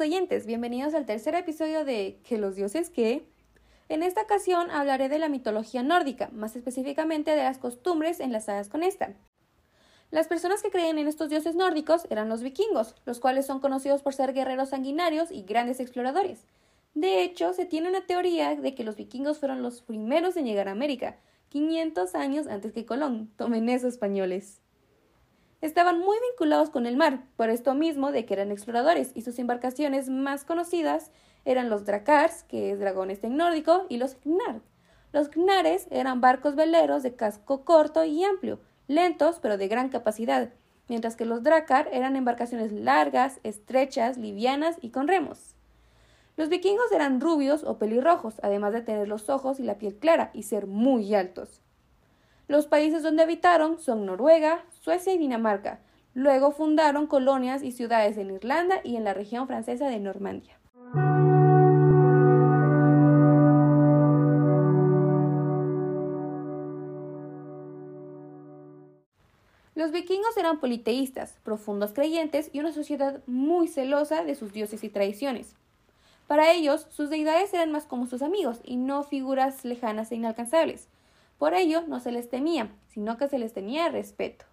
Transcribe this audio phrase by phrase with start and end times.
[0.00, 3.26] oyentes, bienvenidos al tercer episodio de ¿Que los dioses qué?
[3.88, 8.82] En esta ocasión hablaré de la mitología nórdica, más específicamente de las costumbres enlazadas con
[8.82, 9.14] esta.
[10.10, 14.02] Las personas que creen en estos dioses nórdicos eran los vikingos, los cuales son conocidos
[14.02, 16.46] por ser guerreros sanguinarios y grandes exploradores.
[16.94, 20.68] De hecho, se tiene una teoría de que los vikingos fueron los primeros en llegar
[20.68, 21.18] a América,
[21.50, 23.30] 500 años antes que Colón.
[23.36, 24.63] Tomen eso, españoles
[25.64, 29.38] estaban muy vinculados con el mar, por esto mismo de que eran exploradores, y sus
[29.38, 31.10] embarcaciones más conocidas
[31.46, 34.60] eran los drakars, que es dragones en nórdico, y los gnar.
[35.12, 40.50] Los gnares eran barcos veleros de casco corto y amplio, lentos pero de gran capacidad,
[40.86, 45.54] mientras que los drakar eran embarcaciones largas, estrechas, livianas y con remos.
[46.36, 50.30] Los vikingos eran rubios o pelirrojos, además de tener los ojos y la piel clara
[50.34, 51.63] y ser muy altos.
[52.46, 55.80] Los países donde habitaron son Noruega, Suecia y Dinamarca.
[56.12, 60.58] Luego fundaron colonias y ciudades en Irlanda y en la región francesa de Normandía.
[69.74, 74.88] Los vikingos eran politeístas, profundos creyentes y una sociedad muy celosa de sus dioses y
[74.88, 75.56] tradiciones.
[76.26, 80.88] Para ellos, sus deidades eran más como sus amigos y no figuras lejanas e inalcanzables.
[81.38, 84.44] Por ello, no se les temía, sino que se les tenía respeto.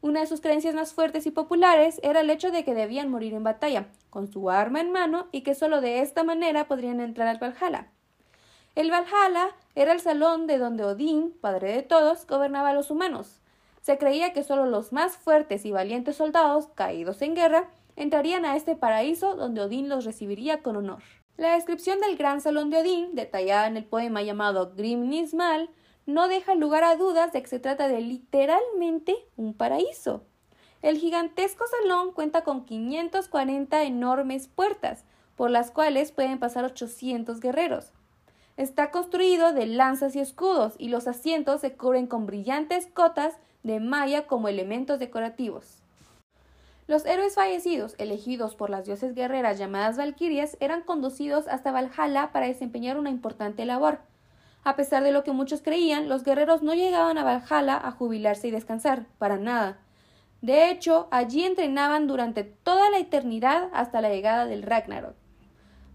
[0.00, 3.34] Una de sus creencias más fuertes y populares era el hecho de que debían morir
[3.34, 7.28] en batalla, con su arma en mano, y que solo de esta manera podrían entrar
[7.28, 7.88] al Valhalla.
[8.76, 13.40] El Valhalla era el salón de donde Odín, padre de todos, gobernaba a los humanos.
[13.80, 18.54] Se creía que solo los más fuertes y valientes soldados, caídos en guerra, entrarían a
[18.54, 21.02] este paraíso donde Odín los recibiría con honor.
[21.38, 25.70] La descripción del gran salón de Odín, detallada en el poema llamado Grimnismal,
[26.06, 30.22] no deja lugar a dudas de que se trata de literalmente un paraíso.
[30.80, 37.92] El gigantesco salón cuenta con 540 enormes puertas, por las cuales pueden pasar 800 guerreros.
[38.56, 43.34] Está construido de lanzas y escudos, y los asientos se cubren con brillantes cotas
[43.64, 45.82] de malla como elementos decorativos.
[46.86, 52.46] Los héroes fallecidos, elegidos por las dioses guerreras llamadas Valquirias, eran conducidos hasta Valhalla para
[52.46, 53.98] desempeñar una importante labor,
[54.66, 58.48] a pesar de lo que muchos creían, los guerreros no llegaban a Valhalla a jubilarse
[58.48, 59.78] y descansar, para nada.
[60.42, 65.14] De hecho, allí entrenaban durante toda la eternidad hasta la llegada del Ragnarok.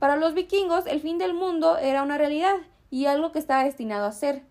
[0.00, 2.56] Para los vikingos, el fin del mundo era una realidad
[2.90, 4.42] y algo que estaba destinado a ser.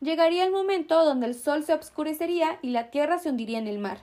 [0.00, 3.78] Llegaría el momento donde el sol se obscurecería y la tierra se hundiría en el
[3.78, 3.98] mar.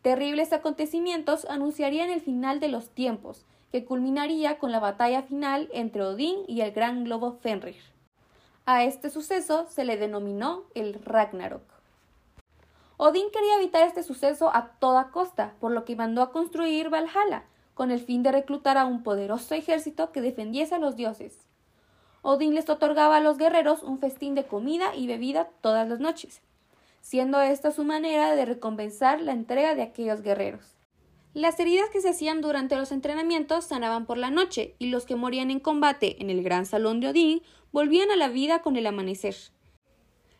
[0.00, 6.00] Terribles acontecimientos anunciarían el final de los tiempos, que culminaría con la batalla final entre
[6.00, 7.95] Odín y el gran globo Fenrir.
[8.68, 11.62] A este suceso se le denominó el Ragnarok.
[12.96, 17.44] Odín quería evitar este suceso a toda costa, por lo que mandó a construir Valhalla,
[17.74, 21.38] con el fin de reclutar a un poderoso ejército que defendiese a los dioses.
[22.22, 26.40] Odín les otorgaba a los guerreros un festín de comida y bebida todas las noches,
[27.02, 30.75] siendo esta su manera de recompensar la entrega de aquellos guerreros.
[31.36, 35.16] Las heridas que se hacían durante los entrenamientos sanaban por la noche, y los que
[35.16, 37.42] morían en combate en el gran salón de Odín
[37.72, 39.36] volvían a la vida con el amanecer.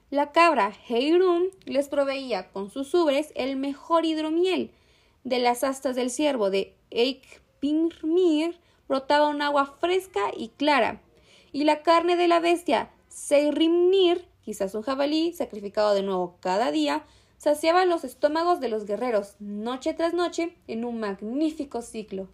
[0.09, 4.71] La cabra Heirun les proveía con sus ubres el mejor hidromiel.
[5.23, 8.59] De las astas del ciervo de Eikpinmir
[8.89, 11.03] brotaba un agua fresca y clara,
[11.53, 17.05] y la carne de la bestia Seirimnir, quizás un jabalí, sacrificado de nuevo cada día,
[17.39, 22.29] saciaba los estómagos de los guerreros noche tras noche en un magnífico ciclo.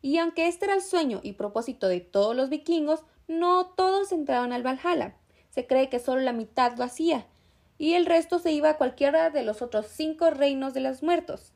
[0.00, 4.52] Y aunque este era el sueño y propósito de todos los vikingos, no todos entraban
[4.52, 5.16] al Valhalla.
[5.50, 7.26] Se cree que solo la mitad lo hacía,
[7.78, 11.52] y el resto se iba a cualquiera de los otros cinco reinos de los muertos.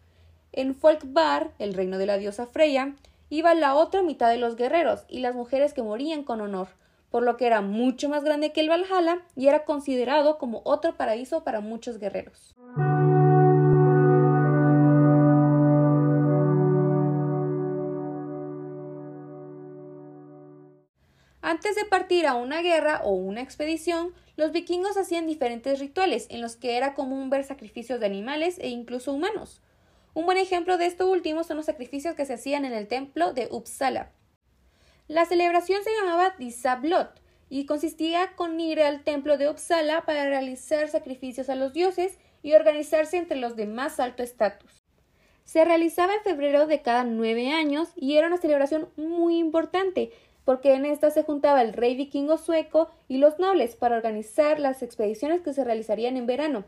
[0.53, 2.95] En Folkvar, el reino de la diosa Freya,
[3.29, 6.69] iba la otra mitad de los guerreros y las mujeres que morían con honor,
[7.17, 10.99] por lo que era mucho más grande que el Valhalla y era considerado como otro
[10.99, 12.55] paraíso para muchos guerreros.
[21.41, 26.43] Antes de partir a una guerra o una expedición, los vikingos hacían diferentes rituales en
[26.43, 29.63] los que era común ver sacrificios de animales e incluso humanos.
[30.13, 33.33] Un buen ejemplo de esto último son los sacrificios que se hacían en el templo
[33.33, 34.13] de Uppsala.
[35.09, 40.89] La celebración se llamaba Disablot y consistía con ir al templo de Uppsala para realizar
[40.89, 44.83] sacrificios a los dioses y organizarse entre los de más alto estatus.
[45.45, 50.11] Se realizaba en febrero de cada nueve años y era una celebración muy importante,
[50.45, 54.83] porque en esta se juntaba el rey vikingo sueco y los nobles para organizar las
[54.83, 56.65] expediciones que se realizarían en verano.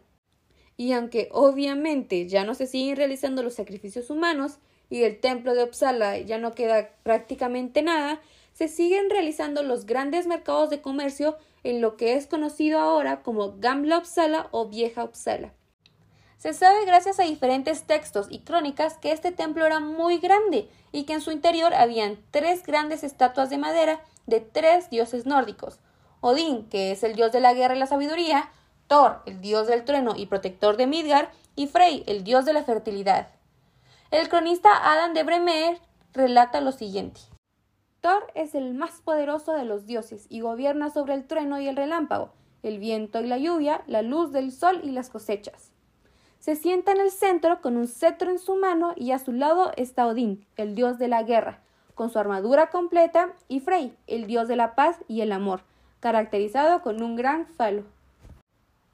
[0.76, 5.64] Y aunque obviamente ya no se siguen realizando los sacrificios humanos, y del templo de
[5.64, 8.20] Uppsala ya no queda prácticamente nada,
[8.52, 13.56] se siguen realizando los grandes mercados de comercio en lo que es conocido ahora como
[13.58, 15.52] Gamla Uppsala o Vieja Uppsala.
[16.38, 21.04] Se sabe gracias a diferentes textos y crónicas que este templo era muy grande y
[21.04, 25.80] que en su interior habían tres grandes estatuas de madera de tres dioses nórdicos.
[26.20, 28.50] Odín, que es el dios de la guerra y la sabiduría,
[28.86, 32.62] Thor, el dios del trueno y protector de Midgard, y Frey, el dios de la
[32.62, 33.28] fertilidad.
[34.10, 35.78] El cronista Adam de Bremer
[36.14, 37.20] relata lo siguiente.
[38.00, 41.76] Thor es el más poderoso de los dioses y gobierna sobre el trueno y el
[41.76, 42.30] relámpago,
[42.62, 45.72] el viento y la lluvia, la luz del sol y las cosechas.
[46.38, 49.72] Se sienta en el centro con un cetro en su mano y a su lado
[49.76, 51.60] está Odín, el dios de la guerra,
[51.94, 55.64] con su armadura completa, y Frey, el dios de la paz y el amor,
[56.00, 57.84] caracterizado con un gran falo.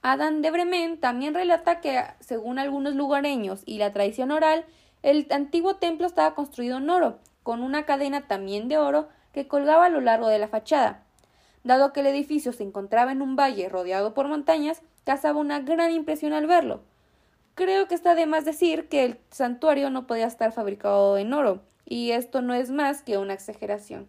[0.02, 4.66] Adán de Bremen también relata que, según algunos lugareños y la tradición oral,
[5.04, 9.84] el antiguo templo estaba construido en oro, con una cadena también de oro que colgaba
[9.84, 11.04] a lo largo de la fachada.
[11.62, 15.92] Dado que el edificio se encontraba en un valle rodeado por montañas, causaba una gran
[15.92, 16.80] impresión al verlo.
[17.54, 21.60] Creo que está de más decir que el santuario no podía estar fabricado en oro,
[21.84, 24.08] y esto no es más que una exageración.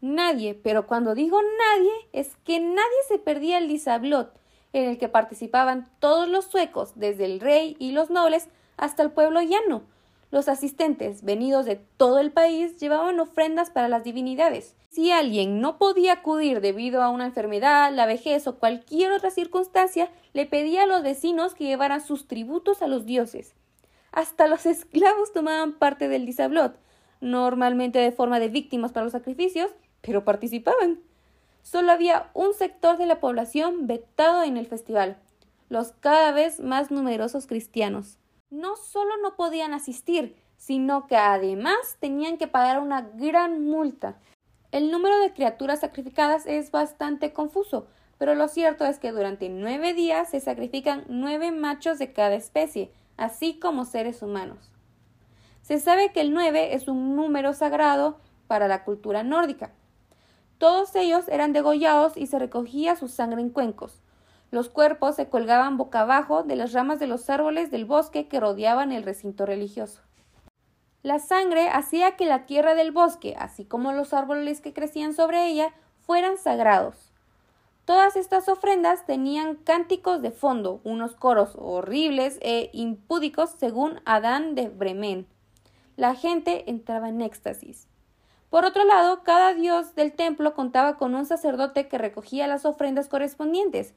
[0.00, 4.40] Nadie, pero cuando digo nadie, es que nadie se perdía el Lisablot,
[4.72, 8.48] en el que participaban todos los suecos, desde el rey y los nobles
[8.78, 9.82] hasta el pueblo llano.
[10.30, 14.74] Los asistentes, venidos de todo el país, llevaban ofrendas para las divinidades.
[14.90, 20.10] Si alguien no podía acudir debido a una enfermedad, la vejez o cualquier otra circunstancia,
[20.32, 23.54] le pedía a los vecinos que llevaran sus tributos a los dioses.
[24.10, 26.76] Hasta los esclavos tomaban parte del disablot,
[27.20, 29.70] normalmente de forma de víctimas para los sacrificios,
[30.00, 31.00] pero participaban.
[31.62, 35.18] Solo había un sector de la población vetado en el festival,
[35.68, 38.18] los cada vez más numerosos cristianos.
[38.50, 44.18] No solo no podían asistir, sino que además tenían que pagar una gran multa.
[44.70, 47.88] El número de criaturas sacrificadas es bastante confuso,
[48.18, 52.92] pero lo cierto es que durante nueve días se sacrifican nueve machos de cada especie,
[53.16, 54.70] así como seres humanos.
[55.62, 59.72] Se sabe que el 9 es un número sagrado para la cultura nórdica.
[60.58, 64.00] Todos ellos eran degollados y se recogía su sangre en cuencos.
[64.50, 68.40] Los cuerpos se colgaban boca abajo de las ramas de los árboles del bosque que
[68.40, 70.02] rodeaban el recinto religioso.
[71.02, 75.46] La sangre hacía que la tierra del bosque, así como los árboles que crecían sobre
[75.46, 77.12] ella, fueran sagrados.
[77.84, 84.68] Todas estas ofrendas tenían cánticos de fondo, unos coros horribles e impúdicos según Adán de
[84.68, 85.28] Bremen,
[85.96, 87.88] la gente entraba en éxtasis.
[88.50, 93.08] Por otro lado, cada dios del templo contaba con un sacerdote que recogía las ofrendas
[93.08, 93.94] correspondientes.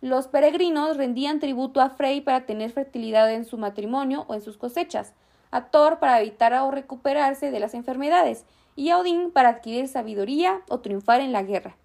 [0.00, 4.56] Los peregrinos rendían tributo a Frey para tener fertilidad en su matrimonio o en sus
[4.58, 5.14] cosechas,
[5.50, 8.44] a Thor para evitar o recuperarse de las enfermedades,
[8.76, 11.76] y a Odín para adquirir sabiduría o triunfar en la guerra.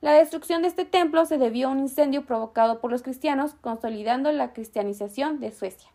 [0.00, 4.32] La destrucción de este templo se debió a un incendio provocado por los cristianos, consolidando
[4.32, 5.90] la cristianización de Suecia.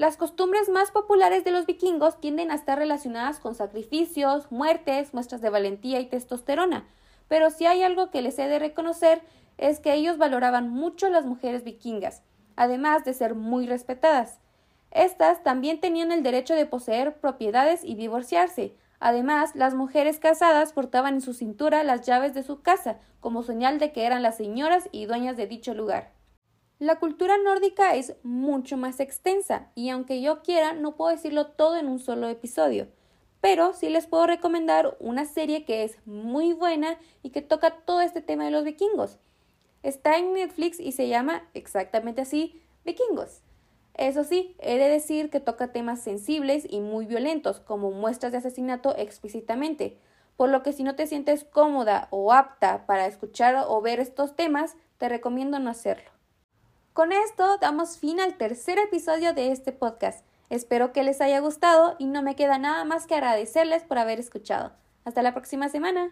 [0.00, 5.42] Las costumbres más populares de los vikingos tienden a estar relacionadas con sacrificios, muertes, muestras
[5.42, 6.86] de valentía y testosterona,
[7.28, 9.20] pero si hay algo que les he de reconocer
[9.58, 12.22] es que ellos valoraban mucho a las mujeres vikingas,
[12.56, 14.38] además de ser muy respetadas.
[14.90, 18.74] Estas también tenían el derecho de poseer propiedades y divorciarse.
[19.00, 23.78] Además, las mujeres casadas portaban en su cintura las llaves de su casa, como señal
[23.78, 26.18] de que eran las señoras y dueñas de dicho lugar.
[26.80, 31.76] La cultura nórdica es mucho más extensa y aunque yo quiera no puedo decirlo todo
[31.76, 32.88] en un solo episodio,
[33.42, 38.00] pero sí les puedo recomendar una serie que es muy buena y que toca todo
[38.00, 39.18] este tema de los vikingos.
[39.82, 43.42] Está en Netflix y se llama exactamente así, Vikingos.
[43.92, 48.38] Eso sí, he de decir que toca temas sensibles y muy violentos, como muestras de
[48.38, 49.98] asesinato explícitamente,
[50.38, 54.34] por lo que si no te sientes cómoda o apta para escuchar o ver estos
[54.34, 56.10] temas, te recomiendo no hacerlo.
[56.92, 60.24] Con esto damos fin al tercer episodio de este podcast.
[60.48, 64.18] Espero que les haya gustado y no me queda nada más que agradecerles por haber
[64.18, 64.72] escuchado.
[65.04, 66.10] Hasta la próxima semana.